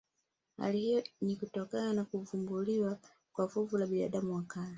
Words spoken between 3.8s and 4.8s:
binadamu wa kale